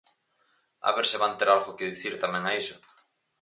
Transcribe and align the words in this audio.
A 0.87 0.93
ver 0.95 1.05
se 1.11 1.19
van 1.23 1.37
ter 1.37 1.47
algo 1.49 1.75
que 1.77 1.89
dicir 1.91 2.13
tamén 2.23 2.43
a 2.49 2.51
iso. 2.61 2.75